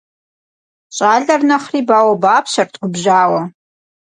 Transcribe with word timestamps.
Щӏалэр 0.95 1.41
нэхъри 1.49 1.81
бауэбапщэрт 1.89 2.73
губжьауэ. 2.81 3.41